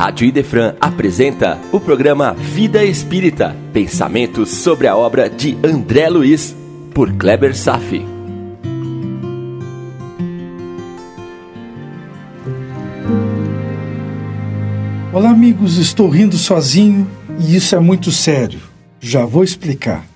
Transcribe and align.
Rádio 0.00 0.26
Idefran 0.26 0.76
apresenta 0.80 1.60
o 1.70 1.78
programa 1.78 2.32
Vida 2.32 2.82
Espírita, 2.82 3.54
pensamentos 3.70 4.48
sobre 4.48 4.86
a 4.86 4.96
obra 4.96 5.28
de 5.28 5.58
André 5.62 6.08
Luiz, 6.08 6.56
por 6.94 7.12
Kleber 7.12 7.54
Safi. 7.54 8.02
Olá, 15.12 15.28
amigos, 15.28 15.76
estou 15.76 16.08
rindo 16.08 16.38
sozinho 16.38 17.06
e 17.38 17.54
isso 17.54 17.76
é 17.76 17.78
muito 17.78 18.10
sério. 18.10 18.60
Já 19.02 19.26
vou 19.26 19.44
explicar. 19.44 20.06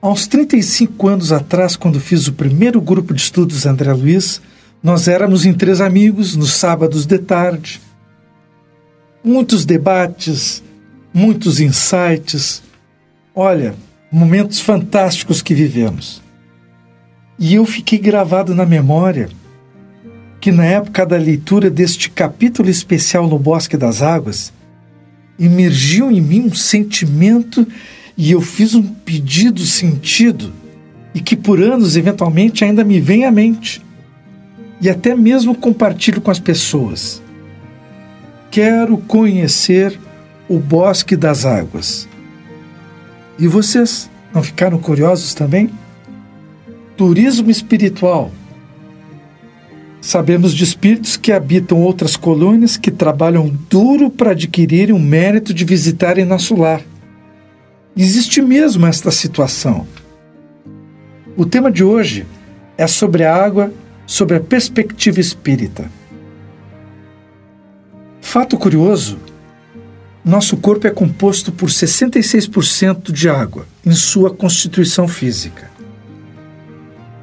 Há 0.00 0.08
uns 0.08 0.26
35 0.26 1.08
anos 1.08 1.30
atrás, 1.30 1.76
quando 1.76 2.00
fiz 2.00 2.26
o 2.26 2.32
primeiro 2.32 2.80
grupo 2.80 3.12
de 3.12 3.20
estudos 3.20 3.66
André 3.66 3.92
Luiz, 3.92 4.40
nós 4.82 5.06
éramos 5.06 5.46
em 5.46 5.54
três 5.54 5.80
amigos 5.80 6.34
nos 6.34 6.54
sábados 6.54 7.06
de 7.06 7.18
tarde. 7.18 7.80
Muitos 9.22 9.64
debates, 9.64 10.62
muitos 11.14 11.60
insights. 11.60 12.62
Olha, 13.34 13.76
momentos 14.10 14.60
fantásticos 14.60 15.40
que 15.40 15.54
vivemos. 15.54 16.20
E 17.38 17.54
eu 17.54 17.64
fiquei 17.64 17.98
gravado 17.98 18.54
na 18.54 18.66
memória 18.66 19.28
que 20.40 20.50
na 20.50 20.64
época 20.64 21.06
da 21.06 21.16
leitura 21.16 21.70
deste 21.70 22.10
capítulo 22.10 22.68
especial 22.68 23.28
no 23.28 23.38
Bosque 23.38 23.76
das 23.76 24.02
Águas, 24.02 24.52
emergiu 25.38 26.10
em 26.10 26.20
mim 26.20 26.46
um 26.46 26.54
sentimento 26.54 27.64
e 28.18 28.32
eu 28.32 28.40
fiz 28.40 28.74
um 28.74 28.82
pedido 28.82 29.64
sentido 29.64 30.52
e 31.14 31.20
que 31.20 31.36
por 31.36 31.62
anos 31.62 31.96
eventualmente 31.96 32.64
ainda 32.64 32.82
me 32.82 33.00
vem 33.00 33.24
à 33.24 33.30
mente 33.30 33.80
e 34.82 34.90
até 34.90 35.14
mesmo 35.14 35.54
compartilho 35.54 36.20
com 36.20 36.32
as 36.32 36.40
pessoas. 36.40 37.22
Quero 38.50 38.98
conhecer 38.98 39.96
o 40.48 40.58
Bosque 40.58 41.14
das 41.16 41.46
Águas. 41.46 42.08
E 43.38 43.46
vocês 43.46 44.10
não 44.34 44.42
ficaram 44.42 44.78
curiosos 44.78 45.34
também? 45.34 45.70
Turismo 46.96 47.48
espiritual. 47.48 48.32
Sabemos 50.00 50.52
de 50.52 50.64
espíritos 50.64 51.16
que 51.16 51.30
habitam 51.30 51.80
outras 51.80 52.16
colônias 52.16 52.76
que 52.76 52.90
trabalham 52.90 53.56
duro 53.70 54.10
para 54.10 54.32
adquirirem 54.32 54.94
o 54.94 54.98
mérito 54.98 55.54
de 55.54 55.64
visitarem 55.64 56.24
nosso 56.24 56.56
lar. 56.56 56.82
Existe 57.96 58.42
mesmo 58.42 58.84
esta 58.84 59.12
situação. 59.12 59.86
O 61.36 61.46
tema 61.46 61.70
de 61.70 61.84
hoje 61.84 62.26
é 62.76 62.88
sobre 62.88 63.22
a 63.22 63.32
água 63.32 63.72
sobre 64.12 64.36
a 64.36 64.40
perspectiva 64.40 65.20
espírita. 65.20 65.90
Fato 68.20 68.58
curioso: 68.58 69.16
nosso 70.22 70.58
corpo 70.58 70.86
é 70.86 70.90
composto 70.90 71.50
por 71.50 71.70
66% 71.70 73.10
de 73.10 73.30
água 73.30 73.66
em 73.86 73.92
sua 73.92 74.28
constituição 74.28 75.08
física. 75.08 75.70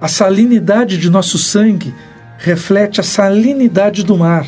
A 0.02 0.08
salinidade 0.08 0.98
de 0.98 1.12
nosso 1.12 1.38
sangue 1.38 1.94
reflete 2.40 3.00
a 3.00 3.04
salinidade 3.04 4.04
do 4.04 4.18
mar, 4.18 4.48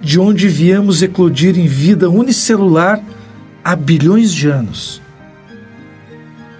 de 0.00 0.20
onde 0.20 0.46
viemos 0.46 1.02
eclodir 1.02 1.58
em 1.58 1.66
vida 1.66 2.08
unicelular 2.08 3.02
há 3.64 3.74
bilhões 3.74 4.32
de 4.32 4.46
anos. 4.46 5.02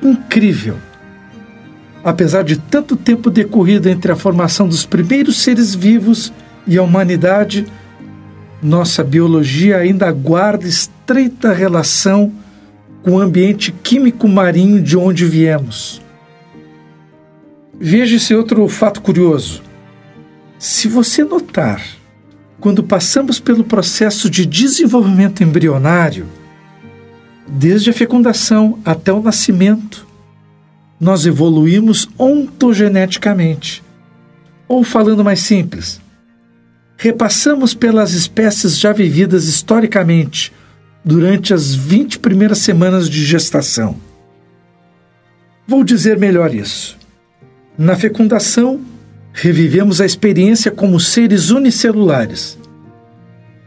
Incrível! 0.03 0.77
Apesar 2.05 2.45
de 2.45 2.59
tanto 2.59 2.95
tempo 2.95 3.31
decorrido 3.31 3.89
entre 3.89 4.13
a 4.13 4.17
formação 4.17 4.69
dos 4.69 4.85
primeiros 4.85 5.43
seres 5.43 5.75
vivos 5.75 6.31
e 6.67 6.77
a 6.77 6.83
humanidade, 6.83 7.67
nossa 8.63 9.03
biologia 9.03 9.79
ainda 9.79 10.13
guarda 10.13 10.67
estreita 10.67 11.53
relação 11.53 12.31
com 13.03 13.13
o 13.13 13.21
ambiente 13.21 13.73
químico 13.73 14.29
marinho 14.29 14.83
de 14.83 14.97
onde 14.97 15.25
viemos. 15.25 16.03
Veja 17.81 18.17
esse 18.17 18.35
outro 18.35 18.69
fato 18.69 19.01
curioso. 19.01 19.63
Se 20.59 20.89
você 20.89 21.25
notar, 21.25 21.83
quando 22.61 22.83
passamos 22.83 23.41
pelo 23.41 23.65
processo 23.65 24.31
de 24.31 24.47
desenvolvimento 24.47 25.43
embrionário, 25.43 26.27
desde 27.47 27.91
a 27.91 27.93
fecundação 27.93 28.79
até 28.85 29.13
o 29.13 29.23
nascimento, 29.23 30.07
nós 31.01 31.27
evoluímos 31.27 32.09
ontogeneticamente. 32.19 33.83
Ou 34.69 34.83
falando 34.83 35.25
mais 35.25 35.41
simples, 35.41 36.01
repassamos 36.97 37.75
pelas 37.75 38.13
espécies 38.13 38.79
já 38.79 38.93
vividas 38.93 39.47
historicamente 39.47 40.53
durante 41.05 41.53
as 41.53 41.75
20 41.75 42.19
primeiras 42.19 42.59
semanas 42.59 43.11
de 43.11 43.25
gestação. 43.25 43.97
Vou 45.67 45.85
dizer 45.85 46.19
melhor 46.19 46.55
isso. 46.55 46.97
Na 47.77 47.97
fecundação, 47.97 48.81
revivemos 49.33 50.01
a 50.01 50.07
experiência 50.07 50.71
como 50.71 51.01
seres 51.01 51.51
unicelulares. 51.51 52.57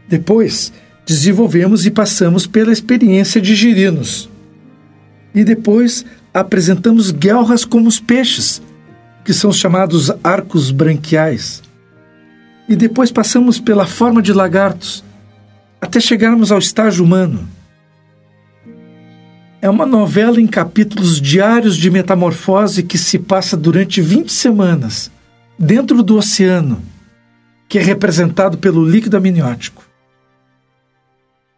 Depois, 0.08 0.72
desenvolvemos 1.04 1.86
e 1.86 1.90
passamos 1.90 2.46
pela 2.46 2.72
experiência 2.72 3.40
de 3.40 3.54
girinos. 3.54 4.28
E 5.34 5.44
depois, 5.44 6.04
apresentamos 6.40 7.10
guelras 7.10 7.64
como 7.64 7.88
os 7.88 8.00
peixes, 8.00 8.62
que 9.24 9.32
são 9.32 9.52
chamados 9.52 10.10
arcos 10.22 10.70
branquiais. 10.70 11.62
E 12.68 12.76
depois 12.76 13.10
passamos 13.10 13.58
pela 13.58 13.86
forma 13.86 14.22
de 14.22 14.32
lagartos, 14.32 15.04
até 15.80 16.00
chegarmos 16.00 16.50
ao 16.50 16.58
estágio 16.58 17.04
humano. 17.04 17.48
É 19.60 19.68
uma 19.68 19.84
novela 19.84 20.40
em 20.40 20.46
capítulos 20.46 21.20
diários 21.20 21.76
de 21.76 21.90
metamorfose 21.90 22.82
que 22.82 22.96
se 22.96 23.18
passa 23.18 23.56
durante 23.56 24.00
20 24.00 24.32
semanas, 24.32 25.10
dentro 25.58 26.02
do 26.02 26.16
oceano, 26.16 26.80
que 27.68 27.78
é 27.78 27.82
representado 27.82 28.58
pelo 28.58 28.88
líquido 28.88 29.16
amniótico. 29.16 29.84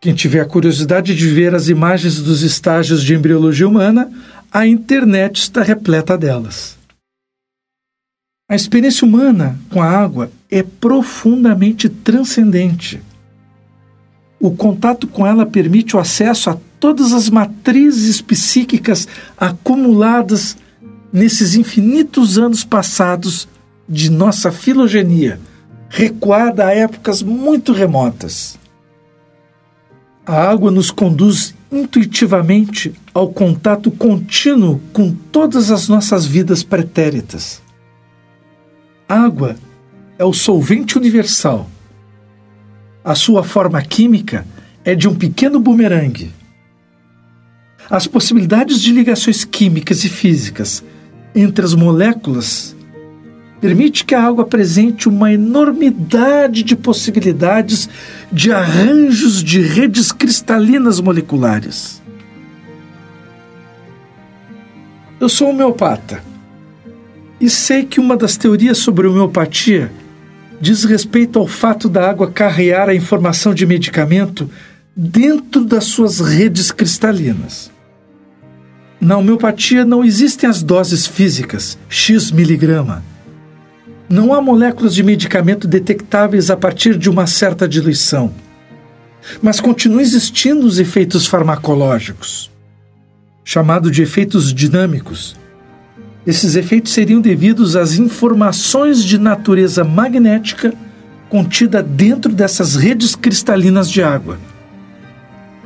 Quem 0.01 0.15
tiver 0.15 0.41
a 0.41 0.47
curiosidade 0.47 1.15
de 1.15 1.29
ver 1.29 1.55
as 1.55 1.69
imagens 1.69 2.23
dos 2.23 2.41
estágios 2.41 3.05
de 3.05 3.15
embriologia 3.15 3.69
humana, 3.69 4.11
a 4.53 4.67
internet 4.67 5.37
está 5.37 5.63
repleta 5.63 6.19
delas. 6.19 6.77
A 8.49 8.57
experiência 8.57 9.07
humana 9.07 9.57
com 9.71 9.81
a 9.81 9.87
água 9.89 10.31
é 10.51 10.61
profundamente 10.61 11.89
transcendente. 11.89 13.01
O 14.41 14.51
contato 14.51 15.07
com 15.07 15.25
ela 15.25 15.47
permite 15.47 15.97
o 15.97 16.01
acesso 16.01 16.51
a 16.51 16.59
todas 16.81 17.13
as 17.13 17.31
matrizes 17.31 18.21
psíquicas 18.21 19.07
acumuladas 19.39 20.57
nesses 21.13 21.55
infinitos 21.55 22.37
anos 22.37 22.65
passados 22.65 23.47
de 23.89 24.11
nossa 24.11 24.51
filogenia, 24.51 25.39
recuada 25.89 26.67
a 26.67 26.75
épocas 26.75 27.23
muito 27.23 27.73
remotas. 27.73 28.59
A 30.27 30.51
água 30.51 30.73
nos 30.73 30.91
conduz 30.91 31.55
intuitivamente 31.71 32.93
ao 33.15 33.29
contato 33.29 33.91
contínuo 33.91 34.81
com 34.93 35.13
todas 35.13 35.71
as 35.71 35.89
nossas 35.89 36.27
vidas 36.27 36.63
pretéritas. 36.63 37.63
Água 39.09 39.57
é 40.19 40.25
o 40.25 40.33
solvente 40.33 40.99
universal. 40.99 41.69
A 43.05 43.15
sua 43.15 43.43
forma 43.43 43.81
química 43.83 44.47
é 44.85 44.95
de 44.95 45.09
um 45.09 45.15
pequeno 45.15 45.61
bumerangue. 45.61 46.33
As 47.89 48.07
possibilidades 48.07 48.81
de 48.81 48.93
ligações 48.93 49.45
químicas 49.45 50.05
e 50.05 50.09
físicas 50.09 50.85
entre 51.35 51.65
as 51.65 51.75
moléculas 51.75 52.77
permite 53.61 54.05
que 54.05 54.15
a 54.15 54.23
água 54.23 54.43
apresente 54.43 55.09
uma 55.09 55.33
enormidade 55.33 56.63
de 56.63 56.75
possibilidades 56.75 57.89
de 58.33 58.51
arranjos 58.51 59.45
de 59.45 59.61
redes 59.61 60.11
cristalinas 60.11 60.99
moleculares. 60.99 62.01
Eu 65.21 65.29
sou 65.29 65.51
homeopata 65.51 66.23
e 67.39 67.51
sei 67.51 67.85
que 67.85 68.01
uma 68.01 68.17
das 68.17 68.37
teorias 68.37 68.79
sobre 68.79 69.07
homeopatia 69.07 69.93
diz 70.59 70.85
respeito 70.85 71.39
ao 71.39 71.47
fato 71.47 71.89
da 71.89 72.09
água 72.09 72.31
carrear 72.31 72.89
a 72.89 72.95
informação 72.95 73.53
de 73.53 73.67
medicamento 73.67 74.51
dentro 74.97 75.65
das 75.65 75.85
suas 75.85 76.21
redes 76.21 76.71
cristalinas. 76.71 77.71
Na 78.99 79.17
homeopatia 79.17 79.85
não 79.85 80.05
existem 80.05 80.49
as 80.49 80.63
doses 80.63 81.07
físicas, 81.07 81.79
X 81.89 82.31
miligrama 82.31 83.10
não 84.11 84.35
há 84.35 84.43
moléculas 84.43 84.93
de 84.93 85.05
medicamento 85.05 85.69
detectáveis 85.69 86.51
a 86.51 86.57
partir 86.57 86.99
de 86.99 87.09
uma 87.09 87.29
certa 87.29 87.69
diluição. 87.69 88.33
Mas 89.41 89.61
continuam 89.61 90.01
existindo 90.01 90.67
os 90.67 90.81
efeitos 90.81 91.29
farmacológicos, 91.29 92.51
chamado 93.45 93.89
de 93.89 94.03
efeitos 94.03 94.53
dinâmicos. 94.53 95.37
Esses 96.27 96.57
efeitos 96.57 96.93
seriam 96.93 97.21
devidos 97.21 97.77
às 97.77 97.95
informações 97.95 99.05
de 99.05 99.17
natureza 99.17 99.85
magnética 99.85 100.75
contida 101.29 101.81
dentro 101.81 102.33
dessas 102.33 102.75
redes 102.75 103.15
cristalinas 103.15 103.89
de 103.89 104.03
água. 104.03 104.39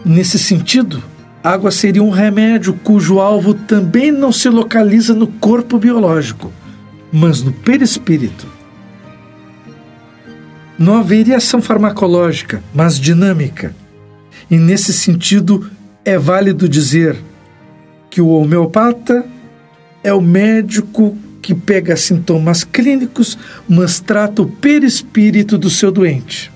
Nesse 0.05 0.39
sentido, 0.39 1.03
água 1.43 1.71
seria 1.71 2.03
um 2.03 2.11
remédio 2.11 2.75
cujo 2.75 3.21
alvo 3.21 3.55
também 3.55 4.13
não 4.13 4.31
se 4.31 4.51
localiza 4.51 5.15
no 5.15 5.29
corpo 5.29 5.79
biológico, 5.79 6.53
mas 7.17 7.45
no 7.45 7.53
perispírito. 7.53 8.45
Não 10.77 10.97
haveria 10.97 11.37
ação 11.37 11.63
farmacológica, 11.63 12.61
mas 12.75 12.99
dinâmica. 12.99 13.73
E 14.51 14.57
nesse 14.57 14.93
sentido, 14.93 15.71
é 16.05 16.19
válido 16.19 16.69
dizer 16.69 17.17
que 18.11 18.21
o 18.21 18.31
homeopata 18.31 19.25
é 20.03 20.13
o 20.13 20.21
médico 20.21 21.17
que 21.41 21.55
pega 21.55 21.97
sintomas 21.97 22.65
clínicos, 22.65 23.39
mas 23.69 24.01
trata 24.01 24.43
o 24.43 24.51
perispírito 24.51 25.57
do 25.57 25.71
seu 25.71 25.93
doente. 25.93 26.51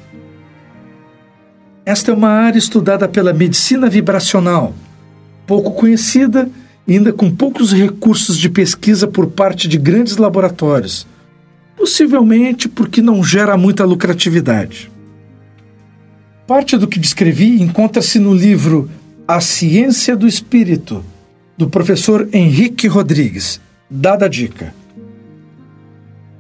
Esta 1.87 2.11
é 2.11 2.15
uma 2.15 2.31
área 2.31 2.59
estudada 2.59 3.07
pela 3.07 3.33
medicina 3.33 3.89
vibracional, 3.89 4.75
pouco 5.47 5.71
conhecida 5.71 6.51
ainda 6.95 7.13
com 7.13 7.31
poucos 7.31 7.73
recursos 7.73 8.39
de 8.39 8.49
pesquisa 8.49 9.07
por 9.07 9.27
parte 9.27 9.69
de 9.69 9.77
grandes 9.77 10.17
laboratórios, 10.17 11.07
possivelmente 11.77 12.69
porque 12.69 13.03
não 13.03 13.23
gera 13.23 13.57
muita 13.57 13.85
lucratividade. 13.85 14.91
Parte 16.47 16.77
do 16.79 16.89
que 16.89 16.99
descrevi 16.99 17.61
encontra-se 17.61 18.19
no 18.19 18.33
livro 18.33 18.91
A 19.27 19.41
Ciência 19.41 20.17
do 20.17 20.27
Espírito, 20.27 21.05
do 21.59 21.69
professor 21.69 22.29
Henrique 22.33 22.87
Rodrigues. 22.87 23.61
Dada 23.91 24.25
a 24.25 24.29
dica. 24.29 24.75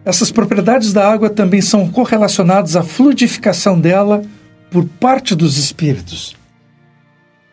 Essas 0.04 0.30
propriedades 0.30 0.92
da 0.94 1.06
água 1.06 1.28
também 1.28 1.60
são 1.60 1.86
correlacionadas 1.90 2.76
à 2.76 2.82
fluidificação 2.82 3.78
dela 3.78 4.22
por 4.70 4.86
parte 4.86 5.34
dos 5.34 5.58
espíritos. 5.58 6.34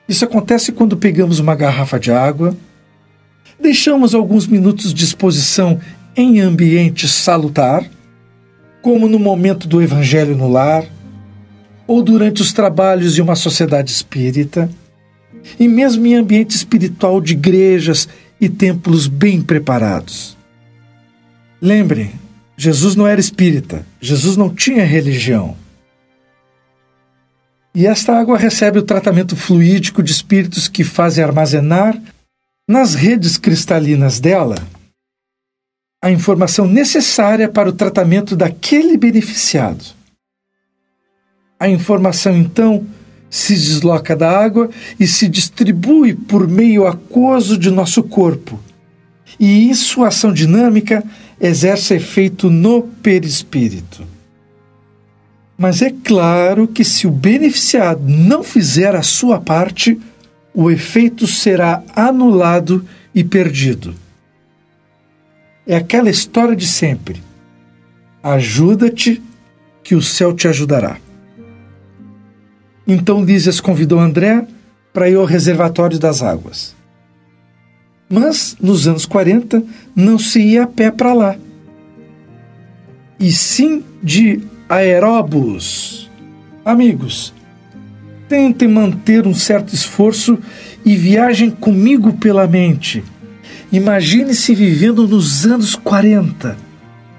Isso 0.08 0.24
acontece 0.24 0.72
quando 0.72 0.96
pegamos 0.96 1.40
uma 1.40 1.56
garrafa 1.56 2.00
de 2.00 2.12
água, 2.12 2.56
deixamos 3.60 4.14
alguns 4.14 4.48
minutos 4.48 4.94
de 4.94 5.04
exposição 5.04 5.80
em 6.16 6.40
ambiente 6.40 7.08
salutar, 7.08 7.84
como 8.82 9.08
no 9.08 9.20
momento 9.20 9.68
do 9.68 9.82
Evangelho 9.82 10.38
no 10.38 10.48
lar, 10.48 10.86
ou 11.88 12.02
durante 12.02 12.42
os 12.42 12.54
trabalhos 12.54 13.16
de 13.16 13.22
uma 13.22 13.36
sociedade 13.36 13.92
espírita, 13.92 14.70
e 15.60 15.68
mesmo 15.68 16.06
em 16.06 16.16
ambiente 16.16 16.56
espiritual 16.56 17.22
de 17.22 17.34
igrejas 17.34 18.08
e 18.40 18.50
templos 18.50 19.08
bem 19.08 19.42
preparados. 19.42 20.36
Lembrem, 21.62 22.12
Jesus 22.58 22.96
não 22.96 23.06
era 23.06 23.20
espírita, 23.20 23.86
Jesus 24.00 24.38
não 24.38 24.54
tinha 24.54 24.86
religião. 24.86 25.56
E 27.74 27.86
esta 27.86 28.18
água 28.18 28.38
recebe 28.38 28.80
o 28.80 28.84
tratamento 28.84 29.36
fluídico 29.36 30.02
de 30.02 30.12
espíritos 30.12 30.68
que 30.68 30.84
fazem 30.84 31.24
armazenar 31.24 32.00
nas 32.68 32.96
redes 32.96 33.38
cristalinas 33.38 34.20
dela 34.20 34.56
a 36.04 36.12
informação 36.12 36.68
necessária 36.68 37.50
para 37.50 37.70
o 37.70 37.74
tratamento 37.74 38.36
daquele 38.36 38.96
beneficiado. 38.96 39.84
A 41.60 41.68
informação, 41.68 42.38
então, 42.38 42.86
se 43.30 43.54
desloca 43.54 44.16
da 44.16 44.30
água 44.30 44.70
e 45.00 45.08
se 45.08 45.28
distribui 45.28 46.14
por 46.14 46.48
meio 46.48 46.86
aquoso 46.86 47.58
de 47.58 47.72
nosso 47.72 48.04
corpo. 48.04 48.60
E 49.40 49.70
isso, 49.70 50.04
ação 50.04 50.32
dinâmica, 50.32 51.04
exerce 51.42 51.96
efeito 51.96 52.52
no 52.52 52.84
perispírito. 52.84 54.06
Mas 55.58 55.82
é 55.82 55.92
claro 56.04 56.68
que 56.68 56.84
se 56.84 57.08
o 57.08 57.12
beneficiado 57.12 58.04
não 58.06 58.44
fizer 58.44 58.96
a 58.96 59.02
sua 59.02 59.40
parte, 59.40 60.00
o 60.56 60.72
efeito 60.72 61.28
será 61.28 61.84
anulado 61.94 62.86
e 63.14 63.24
perdido. 63.24 63.94
É 65.68 65.76
aquela 65.76 66.10
história 66.10 66.56
de 66.56 66.66
sempre. 66.66 67.22
Ajuda-te, 68.24 69.22
que 69.84 69.94
o 69.94 70.02
céu 70.02 70.34
te 70.34 70.48
ajudará. 70.48 70.98
Então 72.88 73.24
Lísias 73.24 73.60
convidou 73.60 74.00
André 74.00 74.48
para 74.92 75.10
ir 75.10 75.16
ao 75.16 75.26
reservatório 75.26 76.00
das 76.00 76.24
águas. 76.24 76.76
Mas, 78.10 78.56
nos 78.60 78.88
anos 78.88 79.06
40, 79.06 79.64
não 79.96 80.18
se 80.18 80.40
ia 80.40 80.64
a 80.64 80.68
pé 80.68 80.90
para 80.90 81.14
lá. 81.14 81.36
E 83.20 83.32
sim 83.32 83.84
de 84.02 84.42
aeróbus. 84.70 86.10
Amigos, 86.64 87.34
tentem 88.28 88.68
manter 88.68 89.28
um 89.28 89.34
certo 89.34 89.74
esforço 89.74 90.38
e 90.84 90.96
viajem 90.96 91.50
comigo 91.50 92.14
pela 92.14 92.48
mente. 92.48 93.04
Imagine-se 93.72 94.54
vivendo 94.54 95.08
nos 95.08 95.46
anos 95.46 95.76
40. 95.76 96.58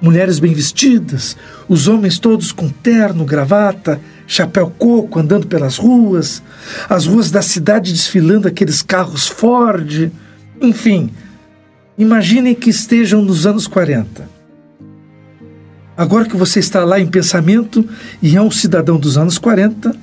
Mulheres 0.00 0.38
bem 0.38 0.52
vestidas, 0.52 1.36
os 1.68 1.88
homens 1.88 2.18
todos 2.18 2.52
com 2.52 2.68
terno, 2.68 3.24
gravata, 3.24 4.00
chapéu 4.26 4.70
coco 4.78 5.18
andando 5.18 5.46
pelas 5.46 5.78
ruas, 5.78 6.42
as 6.88 7.06
ruas 7.06 7.30
da 7.30 7.40
cidade 7.40 7.92
desfilando 7.92 8.46
aqueles 8.46 8.82
carros 8.82 9.26
Ford. 9.26 10.10
Enfim, 10.60 11.10
imaginem 11.96 12.54
que 12.54 12.70
estejam 12.70 13.22
nos 13.22 13.46
anos 13.46 13.66
40. 13.66 14.28
Agora 15.96 16.26
que 16.26 16.36
você 16.36 16.60
está 16.60 16.84
lá 16.84 17.00
em 17.00 17.06
pensamento 17.06 17.88
e 18.22 18.36
é 18.36 18.42
um 18.42 18.50
cidadão 18.50 18.98
dos 18.98 19.16
anos 19.16 19.38
40, 19.38 19.96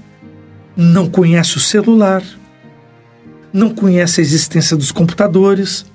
não 0.76 1.10
conhece 1.10 1.58
o 1.58 1.60
celular, 1.60 2.24
não 3.52 3.70
conhece 3.70 4.20
a 4.20 4.24
existência 4.24 4.76
dos 4.76 4.92
computadores, 4.92 5.86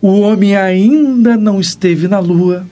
o 0.00 0.20
homem 0.20 0.56
ainda 0.56 1.36
não 1.36 1.60
esteve 1.60 2.08
na 2.08 2.18
lua, 2.18 2.66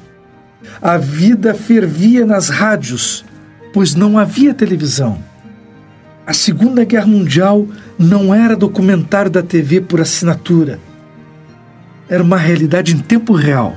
a 0.81 0.96
vida 0.96 1.55
fervia 1.55 2.25
nas 2.25 2.49
rádios, 2.49 3.25
pois 3.73 3.94
não 3.94 4.19
havia 4.19 4.55
televisão. 4.55 5.19
A 6.26 6.32
Segunda 6.32 6.85
Guerra 6.85 7.06
Mundial 7.06 7.67
não 7.99 8.35
era 8.35 8.56
documentário 8.56 9.31
da 9.31 9.43
TV 9.43 9.81
por 9.81 10.00
assinatura. 10.00 10.81
Era 12.08 12.23
uma 12.23 12.38
realidade 12.38 12.94
em 12.94 12.99
tempo 12.99 13.35
real 13.35 13.76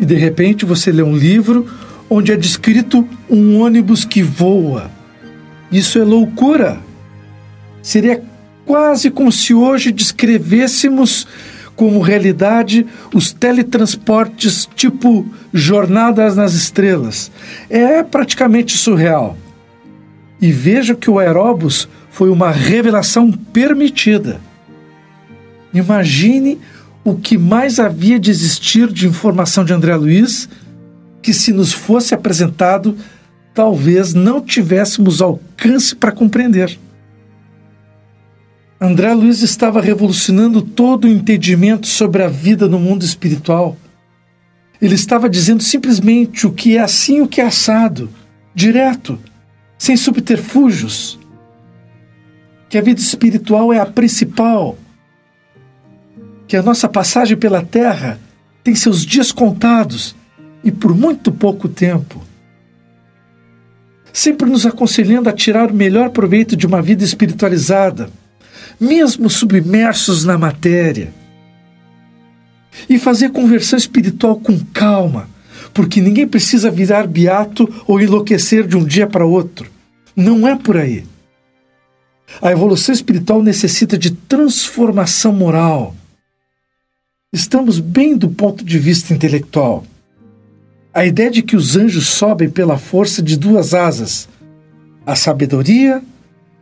e 0.00 0.04
de 0.06 0.14
repente 0.14 0.64
você 0.64 0.90
lê 0.90 1.02
um 1.02 1.14
livro 1.14 1.66
onde 2.08 2.32
é 2.32 2.36
descrito 2.36 3.06
um 3.28 3.60
ônibus 3.60 4.04
que 4.04 4.22
voa. 4.22 4.90
Isso 5.70 5.98
é 5.98 6.04
loucura. 6.04 6.78
Seria 7.82 8.22
quase 8.64 9.10
como 9.10 9.30
se 9.30 9.54
hoje 9.54 9.92
descrevêssemos 9.92 11.26
como 11.76 12.00
realidade 12.00 12.86
os 13.14 13.32
teletransportes 13.32 14.68
tipo 14.76 15.26
Jornadas 15.52 16.36
nas 16.36 16.52
Estrelas. 16.52 17.30
É 17.70 18.02
praticamente 18.02 18.76
surreal. 18.76 19.36
E 20.40 20.52
veja 20.52 20.94
que 20.94 21.10
o 21.10 21.18
aeróbus 21.18 21.88
foi 22.10 22.30
uma 22.30 22.50
revelação 22.50 23.30
permitida. 23.32 24.40
Imagine 25.72 26.58
o 27.04 27.14
que 27.14 27.38
mais 27.38 27.78
havia 27.78 28.18
de 28.18 28.30
existir 28.30 28.88
de 28.92 29.06
informação 29.06 29.64
de 29.64 29.72
André 29.72 29.96
Luiz, 29.96 30.48
que 31.22 31.32
se 31.32 31.52
nos 31.52 31.72
fosse 31.72 32.14
apresentado, 32.14 32.96
talvez 33.54 34.14
não 34.14 34.40
tivéssemos 34.40 35.20
alcance 35.20 35.94
para 35.94 36.12
compreender. 36.12 36.78
André 38.80 39.12
Luiz 39.12 39.42
estava 39.42 39.80
revolucionando 39.80 40.62
todo 40.62 41.04
o 41.04 41.08
entendimento 41.08 41.86
sobre 41.86 42.22
a 42.22 42.28
vida 42.28 42.66
no 42.66 42.78
mundo 42.78 43.04
espiritual. 43.04 43.76
Ele 44.80 44.94
estava 44.94 45.28
dizendo 45.28 45.62
simplesmente 45.62 46.46
o 46.46 46.52
que 46.52 46.78
é 46.78 46.80
assim 46.80 47.20
o 47.20 47.28
que 47.28 47.42
é 47.42 47.44
assado, 47.44 48.08
direto, 48.54 49.18
sem 49.76 49.96
subterfúgios. 49.96 51.18
Que 52.70 52.78
a 52.78 52.82
vida 52.82 53.00
espiritual 53.00 53.70
é 53.70 53.78
a 53.78 53.84
principal, 53.84 54.78
que 56.48 56.56
a 56.56 56.62
nossa 56.62 56.88
passagem 56.88 57.36
pela 57.36 57.62
Terra 57.62 58.18
tem 58.64 58.74
seus 58.74 59.04
dias 59.04 59.30
contados 59.30 60.16
e 60.64 60.72
por 60.72 60.96
muito 60.96 61.30
pouco 61.30 61.68
tempo. 61.68 62.29
Sempre 64.12 64.48
nos 64.48 64.66
aconselhando 64.66 65.28
a 65.28 65.32
tirar 65.32 65.70
o 65.70 65.74
melhor 65.74 66.10
proveito 66.10 66.56
de 66.56 66.66
uma 66.66 66.82
vida 66.82 67.04
espiritualizada, 67.04 68.10
mesmo 68.80 69.30
submersos 69.30 70.24
na 70.24 70.36
matéria. 70.36 71.12
E 72.88 72.98
fazer 72.98 73.30
conversão 73.30 73.78
espiritual 73.78 74.36
com 74.36 74.58
calma, 74.72 75.28
porque 75.72 76.00
ninguém 76.00 76.26
precisa 76.26 76.70
virar 76.70 77.06
beato 77.06 77.68
ou 77.86 78.00
enlouquecer 78.00 78.66
de 78.66 78.76
um 78.76 78.84
dia 78.84 79.06
para 79.06 79.26
outro. 79.26 79.70
Não 80.16 80.46
é 80.46 80.56
por 80.56 80.76
aí. 80.76 81.04
A 82.40 82.50
evolução 82.52 82.94
espiritual 82.94 83.42
necessita 83.42 83.98
de 83.98 84.10
transformação 84.10 85.32
moral 85.32 85.94
Estamos 87.32 87.78
bem 87.78 88.16
do 88.16 88.28
ponto 88.28 88.64
de 88.64 88.76
vista 88.76 89.14
intelectual. 89.14 89.84
A 90.92 91.06
ideia 91.06 91.30
de 91.30 91.42
que 91.42 91.56
os 91.56 91.76
anjos 91.76 92.08
sobem 92.08 92.50
pela 92.50 92.76
força 92.76 93.22
de 93.22 93.36
duas 93.36 93.74
asas, 93.74 94.28
a 95.06 95.14
sabedoria 95.14 96.02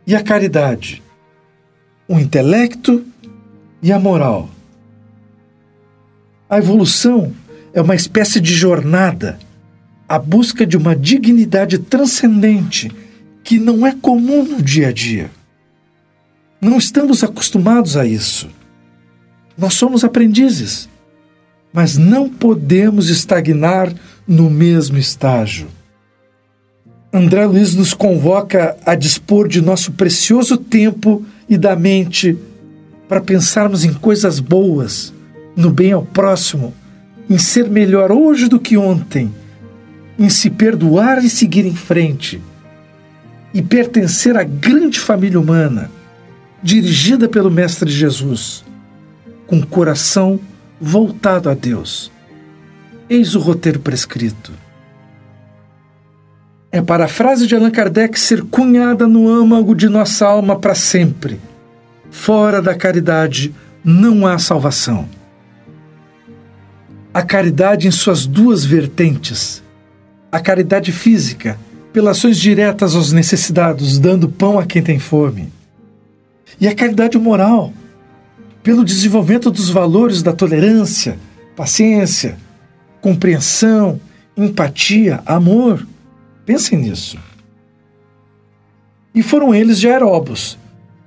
e 0.05 0.15
a 0.15 0.23
caridade, 0.23 1.01
o 2.07 2.19
intelecto 2.19 3.03
e 3.81 3.91
a 3.91 3.99
moral. 3.99 4.49
A 6.49 6.57
evolução 6.57 7.33
é 7.73 7.81
uma 7.81 7.95
espécie 7.95 8.39
de 8.39 8.53
jornada, 8.53 9.39
a 10.07 10.17
busca 10.17 10.65
de 10.65 10.77
uma 10.77 10.95
dignidade 10.95 11.77
transcendente 11.79 12.91
que 13.43 13.59
não 13.59 13.85
é 13.85 13.93
comum 13.93 14.43
no 14.43 14.61
dia 14.61 14.89
a 14.89 14.91
dia. 14.91 15.31
Não 16.61 16.77
estamos 16.77 17.23
acostumados 17.23 17.95
a 17.95 18.05
isso. 18.05 18.49
Nós 19.57 19.73
somos 19.75 20.03
aprendizes, 20.03 20.89
mas 21.71 21.97
não 21.97 22.29
podemos 22.29 23.09
estagnar 23.09 23.93
no 24.29 24.47
mesmo 24.47 24.99
estágio. 24.99 25.67
André 27.11 27.47
Luiz 27.47 27.73
nos 27.73 27.95
convoca 27.95 28.77
a 28.85 28.93
dispor 28.93 29.47
de 29.47 29.59
nosso 29.59 29.93
precioso 29.93 30.55
tempo 30.55 31.25
e 31.49 31.57
da 31.57 31.75
mente 31.75 32.37
para 33.07 33.19
pensarmos 33.19 33.83
em 33.83 33.91
coisas 33.91 34.39
boas, 34.39 35.11
no 35.55 35.71
bem 35.71 35.93
ao 35.93 36.03
próximo, 36.03 36.71
em 37.27 37.39
ser 37.39 37.67
melhor 37.67 38.11
hoje 38.11 38.47
do 38.47 38.59
que 38.59 38.77
ontem, 38.77 39.33
em 40.19 40.29
se 40.29 40.51
perdoar 40.51 41.25
e 41.25 41.29
seguir 41.29 41.65
em 41.65 41.75
frente, 41.75 42.39
e 43.51 43.63
pertencer 43.63 44.37
à 44.37 44.43
grande 44.43 44.99
família 44.99 45.39
humana, 45.39 45.89
dirigida 46.61 47.27
pelo 47.27 47.49
Mestre 47.49 47.89
Jesus, 47.89 48.63
com 49.47 49.57
o 49.57 49.65
coração 49.65 50.39
voltado 50.79 51.49
a 51.49 51.55
Deus. 51.55 52.11
Eis 53.09 53.33
o 53.33 53.39
roteiro 53.39 53.79
prescrito. 53.79 54.51
É 56.71 56.79
para 56.79 57.05
a 57.05 57.07
frase 57.07 57.47
de 57.47 57.55
Allan 57.55 57.71
Kardec 57.71 58.19
ser 58.19 58.43
cunhada 58.43 59.07
no 59.07 59.27
âmago 59.27 59.73
de 59.73 59.89
nossa 59.89 60.27
alma 60.27 60.59
para 60.59 60.75
sempre. 60.75 61.39
Fora 62.11 62.61
da 62.61 62.75
caridade 62.75 63.51
não 63.83 64.27
há 64.27 64.37
salvação. 64.37 65.09
A 67.11 67.23
caridade 67.23 67.87
em 67.87 67.91
suas 67.91 68.27
duas 68.27 68.63
vertentes. 68.63 69.63
A 70.31 70.39
caridade 70.39 70.91
física, 70.91 71.57
pelas 71.91 72.17
ações 72.17 72.37
diretas 72.37 72.95
aos 72.95 73.11
necessitados, 73.11 73.97
dando 73.97 74.29
pão 74.29 74.59
a 74.59 74.65
quem 74.67 74.83
tem 74.83 74.99
fome. 74.99 75.51
E 76.61 76.67
a 76.67 76.75
caridade 76.75 77.17
moral, 77.17 77.73
pelo 78.61 78.85
desenvolvimento 78.85 79.49
dos 79.49 79.71
valores 79.71 80.21
da 80.21 80.31
tolerância, 80.31 81.17
paciência, 81.55 82.37
compreensão, 83.01 83.99
empatia, 84.35 85.21
amor. 85.25 85.85
Pensem 86.45 86.79
nisso. 86.79 87.17
E 89.13 89.21
foram 89.23 89.53
eles 89.53 89.79
de 89.79 89.87
Aeróbos, 89.87 90.57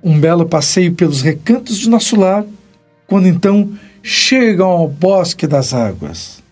um 0.03 0.19
belo 0.19 0.45
passeio 0.45 0.93
pelos 0.93 1.21
recantos 1.21 1.77
de 1.77 1.89
nosso 1.89 2.15
lar, 2.15 2.45
quando 3.07 3.27
então 3.27 3.71
chegam 4.01 4.67
ao 4.67 4.87
bosque 4.87 5.47
das 5.47 5.73
águas. 5.73 6.43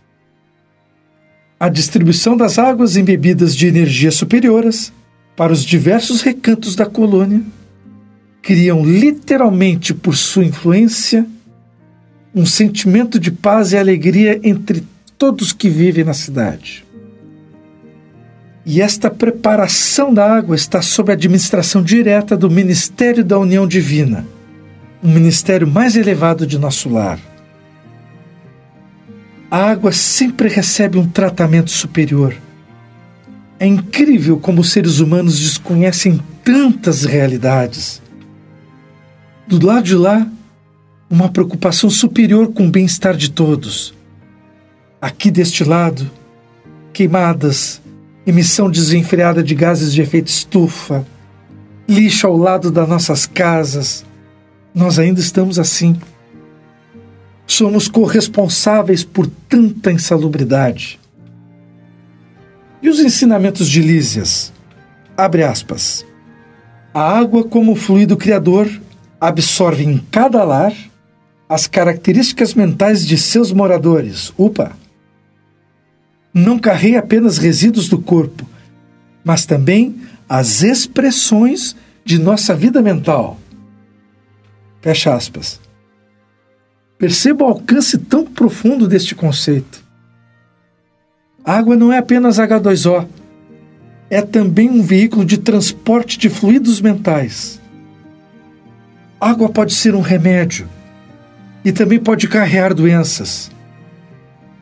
A 1.59 1.69
distribuição 1.69 2.35
das 2.35 2.57
águas 2.57 2.95
em 2.95 3.03
bebidas 3.03 3.55
de 3.55 3.67
energia 3.67 4.11
superiores 4.11 4.91
para 5.35 5.53
os 5.53 5.63
diversos 5.63 6.21
recantos 6.21 6.75
da 6.75 6.85
colônia 6.85 7.41
criam 8.41 8.83
literalmente 8.83 9.93
por 9.93 10.15
sua 10.15 10.43
influência 10.43 11.25
um 12.33 12.45
sentimento 12.45 13.19
de 13.19 13.31
paz 13.31 13.73
e 13.73 13.77
alegria 13.77 14.39
entre 14.43 14.83
todos 15.21 15.53
que 15.53 15.69
vivem 15.69 16.03
na 16.03 16.15
cidade. 16.15 16.83
E 18.65 18.81
esta 18.81 19.07
preparação 19.07 20.11
da 20.11 20.25
água 20.25 20.55
está 20.55 20.81
sob 20.81 21.11
a 21.11 21.13
administração 21.13 21.83
direta 21.83 22.35
do 22.35 22.49
Ministério 22.49 23.23
da 23.23 23.37
União 23.37 23.67
Divina, 23.67 24.25
o 24.99 25.07
ministério 25.07 25.67
mais 25.67 25.95
elevado 25.95 26.47
de 26.47 26.57
nosso 26.57 26.89
lar. 26.89 27.19
A 29.51 29.57
água 29.57 29.91
sempre 29.91 30.49
recebe 30.49 30.97
um 30.97 31.07
tratamento 31.07 31.69
superior. 31.69 32.35
É 33.59 33.67
incrível 33.67 34.39
como 34.39 34.61
os 34.61 34.71
seres 34.71 34.97
humanos 34.97 35.37
desconhecem 35.37 36.19
tantas 36.43 37.05
realidades. 37.05 38.01
Do 39.47 39.63
lado 39.63 39.83
de 39.83 39.95
lá, 39.95 40.27
uma 41.07 41.29
preocupação 41.29 41.91
superior 41.91 42.51
com 42.53 42.65
o 42.65 42.71
bem-estar 42.71 43.15
de 43.15 43.29
todos 43.29 44.00
Aqui 45.01 45.31
deste 45.31 45.63
lado, 45.63 46.11
queimadas, 46.93 47.81
emissão 48.23 48.69
desenfreada 48.69 49.41
de 49.41 49.55
gases 49.55 49.91
de 49.91 49.99
efeito 49.99 50.27
estufa, 50.27 51.03
lixo 51.89 52.27
ao 52.27 52.37
lado 52.37 52.69
das 52.69 52.87
nossas 52.87 53.25
casas. 53.25 54.05
Nós 54.75 54.99
ainda 54.99 55.19
estamos 55.19 55.57
assim. 55.57 55.99
Somos 57.47 57.87
corresponsáveis 57.87 59.03
por 59.03 59.25
tanta 59.49 59.91
insalubridade. 59.91 60.99
E 62.79 62.87
os 62.87 62.99
ensinamentos 62.99 63.67
de 63.67 63.81
Lísias? 63.81 64.53
Abre 65.17 65.43
aspas. 65.43 66.05
A 66.93 67.17
água, 67.17 67.43
como 67.43 67.75
fluido 67.75 68.15
criador, 68.15 68.69
absorve 69.19 69.83
em 69.83 69.97
cada 70.11 70.43
lar 70.43 70.73
as 71.49 71.65
características 71.65 72.53
mentais 72.53 73.05
de 73.05 73.17
seus 73.17 73.51
moradores. 73.51 74.31
Upa! 74.37 74.80
Não 76.33 76.57
carrega 76.57 76.99
apenas 76.99 77.37
resíduos 77.37 77.89
do 77.89 77.99
corpo, 77.99 78.45
mas 79.23 79.45
também 79.45 80.01
as 80.27 80.63
expressões 80.63 81.75
de 82.05 82.17
nossa 82.17 82.55
vida 82.55 82.81
mental. 82.81 83.37
Fecha 84.81 85.13
aspas. 85.13 85.59
Perceba 86.97 87.43
o 87.43 87.47
alcance 87.47 87.97
tão 87.97 88.25
profundo 88.25 88.87
deste 88.87 89.13
conceito. 89.13 89.83
A 91.43 91.57
água 91.57 91.75
não 91.75 91.91
é 91.91 91.97
apenas 91.97 92.37
H2O, 92.37 93.07
é 94.09 94.21
também 94.21 94.69
um 94.69 94.81
veículo 94.81 95.25
de 95.25 95.37
transporte 95.37 96.17
de 96.17 96.29
fluidos 96.29 96.79
mentais. 96.79 97.59
A 99.19 99.29
água 99.29 99.49
pode 99.49 99.73
ser 99.73 99.95
um 99.95 100.01
remédio 100.01 100.67
e 101.63 101.71
também 101.71 101.99
pode 101.99 102.27
carregar 102.27 102.73
doenças 102.73 103.51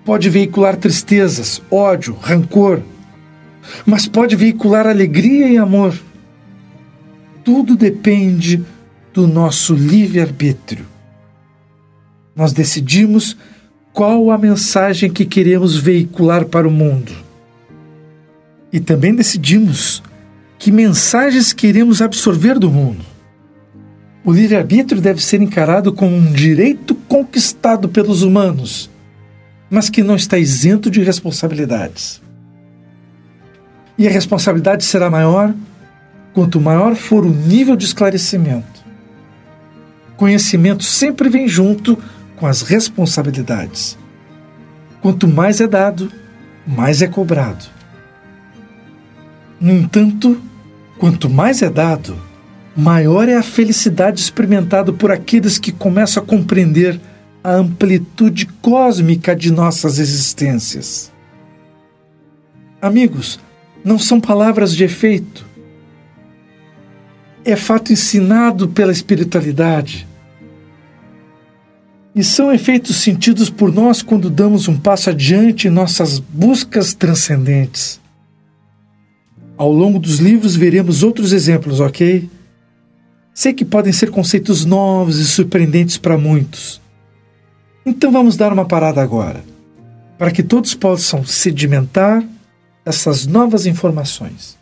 pode 0.10 0.28
veicular 0.28 0.76
tristezas, 0.76 1.62
ódio, 1.70 2.18
rancor, 2.20 2.82
mas 3.86 4.08
pode 4.08 4.36
veicular 4.36 4.88
alegria 4.88 5.48
e 5.48 5.56
amor. 5.56 5.94
Tudo 7.44 7.76
depende 7.76 8.66
do 9.14 9.28
nosso 9.28 9.76
livre-arbítrio. 9.76 10.84
Nós 12.36 12.52
decidimos 12.52 13.38
qual 13.94 14.32
a 14.32 14.38
mensagem 14.40 15.12
que 15.12 15.26
queremos 15.26 15.78
veicular 15.78 16.46
para 16.46 16.68
o 16.68 16.72
mundo. 16.72 17.12
E 18.74 18.80
também 18.80 19.14
decidimos 19.14 20.02
que 20.58 20.72
mensagens 20.72 21.54
queremos 21.54 22.02
absorver 22.02 22.58
do 22.58 22.72
mundo. 22.72 23.06
O 24.26 24.32
livre-arbítrio 24.34 25.00
deve 25.00 25.24
ser 25.24 25.40
encarado 25.40 25.94
como 25.94 26.16
um 26.16 26.34
direito 26.34 26.96
conquistado 26.96 27.88
pelos 27.88 28.24
humanos 28.24 28.89
mas 29.70 29.90
que 29.90 30.04
não 30.04 30.16
está 30.16 30.38
isento 30.38 30.90
de 30.90 31.02
responsabilidades. 31.02 32.22
E 33.98 34.08
a 34.08 34.12
responsabilidade 34.12 34.84
será 34.84 35.10
maior 35.10 35.54
quanto 36.34 36.60
maior 36.60 36.96
for 36.96 37.26
o 37.26 37.30
nível 37.30 37.76
de 37.76 37.86
esclarecimento. 37.86 38.80
Conhecimento 40.16 40.84
sempre 40.84 41.30
vem 41.30 41.48
junto 41.48 41.98
com 42.36 42.48
as 42.48 42.62
responsabilidades. 42.62 43.98
Quanto 45.02 45.28
mais 45.28 45.62
é 45.62 45.68
dado, 45.68 46.12
mais 46.66 47.02
é 47.02 47.08
cobrado. 47.08 47.66
No 49.60 49.74
entanto, 49.74 50.42
quanto 50.98 51.30
mais 51.30 51.62
é 51.62 51.70
dado, 51.70 52.18
maior 52.76 53.28
é 53.28 53.36
a 53.36 53.44
felicidade 53.44 54.22
experimentada 54.22 54.94
por 54.94 55.12
aqueles 55.12 55.58
que 55.58 55.72
começam 55.72 56.24
a 56.24 56.26
compreender 56.26 57.00
a 57.44 57.54
amplitude 57.54 58.46
cósmica 58.62 59.36
de 59.36 59.52
nossas 59.52 59.98
existências. 59.98 61.12
Amigos, 62.82 63.40
não 63.84 63.98
são 63.98 64.20
palavras 64.20 64.76
de 64.76 64.84
efeito. 64.84 65.46
É 67.46 67.56
fato 67.56 67.94
ensinado 67.94 68.68
pela 68.68 68.92
espiritualidade. 68.92 70.08
E 72.14 72.24
são 72.24 72.52
efeitos 72.52 72.98
sentidos 72.98 73.50
por 73.50 73.74
nós 73.74 74.02
quando 74.02 74.30
damos 74.30 74.68
um 74.68 74.78
passo 74.78 75.10
adiante 75.10 75.68
em 75.68 75.72
nossas 75.72 76.20
buscas 76.20 76.94
transcendentes. 76.94 78.00
Ao 79.58 79.72
longo 79.72 80.00
dos 80.00 80.20
livros 80.20 80.56
veremos 80.56 81.04
outros 81.04 81.32
exemplos, 81.32 81.80
ok? 81.80 82.30
Sei 83.34 83.54
que 83.54 83.64
podem 83.64 83.94
ser 83.94 84.10
conceitos 84.10 84.66
novos 84.66 85.18
e 85.18 85.26
surpreendentes 85.26 85.98
para 85.98 86.18
muitos. 86.18 86.82
Então 87.90 88.12
vamos 88.12 88.38
dar 88.38 88.54
uma 88.54 88.66
parada 88.66 89.02
agora. 89.02 89.44
para 90.16 90.32
que 90.32 90.44
todos 90.44 90.76
possam 90.76 91.26
sedimentar 91.26 92.22
essas 92.86 93.26
novas 93.26 93.66
informações. 93.66 94.58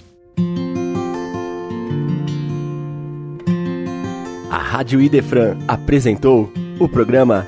A 4.51 4.59
Rádio 4.59 5.01
Idefran 5.01 5.57
apresentou 5.67 6.53
o 6.79 6.88
programa 6.88 7.48